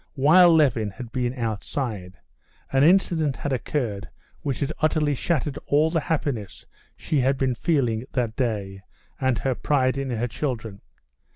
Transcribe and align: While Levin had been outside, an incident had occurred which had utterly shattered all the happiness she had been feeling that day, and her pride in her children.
While 0.15 0.55
Levin 0.55 0.89
had 0.89 1.11
been 1.11 1.35
outside, 1.37 2.17
an 2.71 2.83
incident 2.83 3.37
had 3.37 3.53
occurred 3.53 4.09
which 4.41 4.59
had 4.61 4.73
utterly 4.79 5.13
shattered 5.13 5.59
all 5.67 5.91
the 5.91 5.99
happiness 5.99 6.65
she 6.97 7.19
had 7.19 7.37
been 7.37 7.53
feeling 7.53 8.05
that 8.13 8.35
day, 8.35 8.81
and 9.19 9.37
her 9.37 9.53
pride 9.53 9.99
in 9.99 10.09
her 10.09 10.27
children. 10.27 10.81